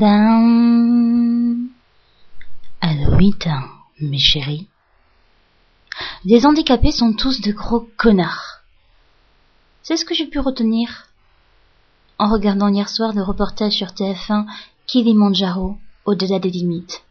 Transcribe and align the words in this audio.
Dan. 0.00 1.68
Allô, 2.80 3.18
mes 4.00 4.18
chéris. 4.18 4.66
Les 6.24 6.46
handicapés 6.46 6.90
sont 6.90 7.12
tous 7.12 7.42
de 7.42 7.52
gros 7.52 7.86
connards. 7.98 8.62
C'est 9.82 9.98
ce 9.98 10.06
que 10.06 10.14
j'ai 10.14 10.26
pu 10.26 10.38
retenir 10.38 11.08
en 12.18 12.30
regardant 12.30 12.68
hier 12.68 12.88
soir 12.88 13.12
le 13.12 13.22
reportage 13.22 13.74
sur 13.74 13.88
TF1 13.88 14.46
Kilimanjaro, 14.86 15.76
au-delà 16.06 16.38
des 16.38 16.48
limites, 16.48 17.02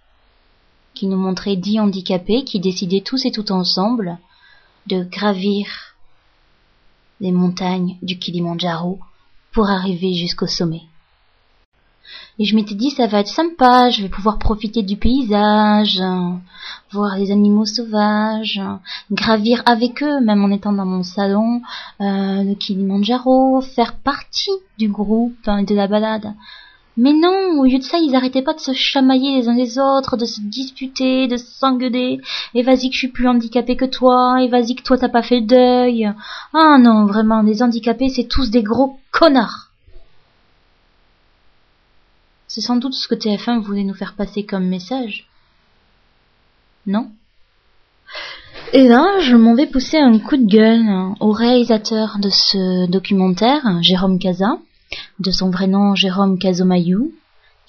qui 0.95 1.05
nous 1.05 1.17
montrait 1.17 1.57
dix 1.57 1.79
handicapés 1.79 2.43
qui 2.43 2.59
décidaient 2.59 3.01
tous 3.05 3.23
et 3.25 3.31
tout 3.31 3.51
ensemble 3.51 4.17
de 4.87 5.03
gravir 5.03 5.67
les 7.19 7.31
montagnes 7.31 7.99
du 8.01 8.17
Kilimanjaro 8.17 8.99
pour 9.51 9.69
arriver 9.69 10.15
jusqu'au 10.15 10.47
sommet. 10.47 10.81
Et 12.37 12.45
je 12.45 12.55
m'étais 12.55 12.75
dit, 12.75 12.89
ça 12.89 13.07
va 13.07 13.19
être 13.19 13.27
sympa, 13.27 13.89
je 13.89 14.01
vais 14.01 14.09
pouvoir 14.09 14.37
profiter 14.37 14.81
du 14.81 14.95
paysage, 14.95 16.01
voir 16.91 17.17
les 17.17 17.31
animaux 17.31 17.65
sauvages, 17.65 18.61
gravir 19.11 19.61
avec 19.65 20.01
eux, 20.03 20.21
même 20.21 20.43
en 20.43 20.49
étant 20.49 20.73
dans 20.73 20.85
mon 20.85 21.03
salon, 21.03 21.61
euh, 22.01 22.43
le 22.43 22.55
Kilimanjaro, 22.55 23.61
faire 23.61 23.95
partie 23.95 24.51
du 24.77 24.87
groupe, 24.87 25.35
hein, 25.47 25.63
de 25.63 25.75
la 25.75 25.87
balade. 25.87 26.33
Mais 27.01 27.13
non, 27.13 27.59
au 27.59 27.63
lieu 27.63 27.77
de 27.77 27.83
ça, 27.83 27.97
ils 27.97 28.13
arrêtaient 28.13 28.41
pas 28.41 28.53
de 28.53 28.59
se 28.59 28.73
chamailler 28.73 29.37
les 29.37 29.47
uns 29.47 29.55
les 29.55 29.79
autres, 29.79 30.17
de 30.17 30.25
se 30.25 30.41
disputer, 30.41 31.27
de 31.27 31.37
s'engueuler. 31.37 32.19
Et 32.53 32.61
vas-y 32.61 32.89
que 32.89 32.93
je 32.93 32.99
suis 32.99 33.07
plus 33.07 33.27
handicapé 33.27 33.77
que 33.77 33.85
toi, 33.85 34.43
et 34.43 34.49
vas-y 34.49 34.75
que 34.75 34.83
toi 34.83 34.97
t'as 34.97 35.07
pas 35.07 35.21
fait 35.21 35.39
le 35.39 35.45
deuil. 35.45 36.11
Ah 36.53 36.77
non, 36.77 37.05
vraiment, 37.05 37.41
les 37.41 37.63
handicapés, 37.63 38.09
c'est 38.09 38.27
tous 38.27 38.49
des 38.49 38.63
gros 38.63 38.97
connards. 39.11 39.68
C'est 42.49 42.61
sans 42.61 42.77
doute 42.77 42.95
ce 42.95 43.07
que 43.07 43.13
TF1 43.13 43.61
voulait 43.61 43.83
nous 43.83 43.93
faire 43.93 44.15
passer 44.15 44.43
comme 44.43 44.65
message. 44.65 45.27
Non? 46.87 47.11
Et 48.73 48.87
là, 48.87 49.19
je 49.19 49.35
m'en 49.35 49.53
vais 49.53 49.67
pousser 49.67 49.97
un 49.97 50.17
coup 50.17 50.35
de 50.35 50.47
gueule 50.47 51.13
au 51.19 51.31
réalisateur 51.31 52.17
de 52.19 52.29
ce 52.31 52.89
documentaire, 52.89 53.61
Jérôme 53.83 54.17
Casa, 54.17 54.57
de 55.19 55.29
son 55.29 55.51
vrai 55.51 55.67
nom 55.67 55.93
Jérôme 55.93 56.39
Casomayou, 56.39 57.13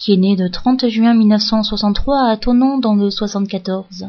qui 0.00 0.14
est 0.14 0.16
né 0.16 0.34
le 0.34 0.50
30 0.50 0.88
juin 0.88 1.12
1963 1.12 2.30
à 2.30 2.36
Tonon 2.38 2.78
dans 2.78 2.94
le 2.94 3.10
74. 3.10 4.08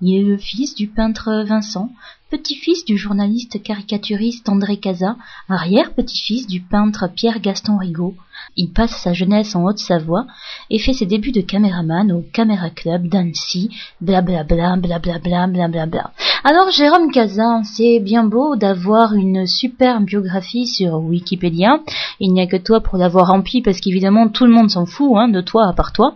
Il 0.00 0.16
est 0.16 0.24
le 0.24 0.36
fils 0.36 0.74
du 0.74 0.88
peintre 0.88 1.44
Vincent, 1.46 1.92
petit-fils 2.28 2.84
du 2.84 2.98
journaliste 2.98 3.62
caricaturiste 3.62 4.48
André 4.48 4.78
Casa, 4.78 5.16
arrière-petit-fils 5.48 6.48
du 6.48 6.60
peintre 6.60 7.08
Pierre-Gaston 7.14 7.78
Rigaud, 7.78 8.16
il 8.56 8.72
passe 8.72 8.96
sa 8.96 9.12
jeunesse 9.12 9.54
en 9.54 9.62
Haute-Savoie 9.64 10.26
et 10.70 10.80
fait 10.80 10.92
ses 10.92 11.06
débuts 11.06 11.32
de 11.32 11.40
caméraman 11.40 12.10
au 12.10 12.24
Caméra 12.32 12.70
Club 12.70 13.06
d'Annecy, 13.06 13.70
blablabla, 14.00 14.76
blablabla, 14.76 15.46
blablabla. 15.46 16.12
Alors 16.44 16.70
Jérôme 16.70 17.10
Cazin, 17.10 17.62
c'est 17.64 17.98
bien 17.98 18.22
beau 18.22 18.54
d'avoir 18.54 19.14
une 19.14 19.46
super 19.48 20.00
biographie 20.00 20.66
sur 20.66 20.94
Wikipédia. 21.00 21.80
Il 22.20 22.32
n'y 22.32 22.40
a 22.40 22.46
que 22.46 22.56
toi 22.56 22.80
pour 22.80 22.96
l'avoir 22.96 23.28
rempli 23.28 23.60
parce 23.60 23.80
qu'évidemment 23.80 24.28
tout 24.28 24.44
le 24.44 24.52
monde 24.52 24.70
s'en 24.70 24.86
fout 24.86 25.16
hein, 25.16 25.28
de 25.28 25.40
toi 25.40 25.66
à 25.66 25.72
part 25.72 25.92
toi. 25.92 26.14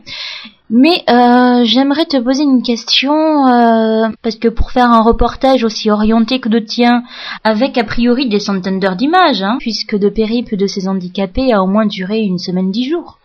Mais 0.70 1.02
euh, 1.10 1.64
j'aimerais 1.64 2.06
te 2.06 2.16
poser 2.16 2.44
une 2.44 2.62
question, 2.62 3.12
euh, 3.12 4.08
parce 4.22 4.36
que 4.36 4.48
pour 4.48 4.70
faire 4.70 4.90
un 4.90 5.02
reportage 5.02 5.64
aussi 5.64 5.90
orienté 5.90 6.40
que 6.40 6.48
le 6.48 6.64
tien, 6.64 7.02
avec 7.44 7.76
a 7.76 7.84
priori 7.84 8.26
des 8.26 8.38
centaines 8.38 8.80
d'heures 8.80 8.96
d'images, 8.96 9.42
hein, 9.42 9.56
puisque 9.58 9.92
le 9.92 10.10
périple 10.10 10.56
de 10.56 10.66
ces 10.66 10.88
handicapés 10.88 11.52
a 11.52 11.62
au 11.62 11.66
moins 11.66 11.84
duré 11.84 12.20
une 12.20 12.38
semaine 12.38 12.70
dix 12.70 12.88
jours. 12.88 13.18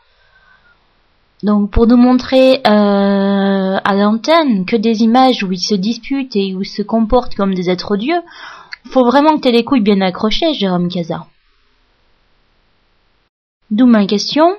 Donc 1.43 1.69
pour 1.69 1.85
nous 1.85 1.97
montrer 1.97 2.61
euh, 2.65 3.66
à 3.83 3.95
l'antenne 3.95 4.66
que 4.66 4.75
des 4.75 5.02
images 5.02 5.44
où 5.44 5.52
ils 5.52 5.59
se 5.59 5.75
disputent 5.75 6.36
et 6.36 6.56
où 6.56 6.61
ils 6.61 6.67
se 6.67 6.81
comportent 6.81 7.36
comme 7.36 7.54
des 7.54 7.70
êtres 7.70 7.98
dieux, 7.98 8.21
faut 8.86 9.05
vraiment 9.05 9.36
que 9.36 9.42
t'aies 9.42 9.52
les 9.52 9.64
couilles 9.64 9.82
bien 9.82 10.02
accrochées, 10.02 10.54
Jérôme 10.54 10.89
Casa. 10.89 11.27
D'où 13.70 13.86
ma 13.86 14.05
question, 14.05 14.55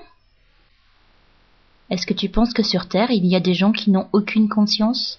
est-ce 1.91 2.07
que 2.07 2.15
tu 2.15 2.29
penses 2.29 2.53
que 2.53 2.63
sur 2.63 2.89
Terre, 2.89 3.11
il 3.11 3.25
y 3.27 3.37
a 3.37 3.41
des 3.41 3.55
gens 3.55 3.73
qui 3.73 3.91
n'ont 3.91 4.09
aucune 4.13 4.49
conscience? 4.49 5.19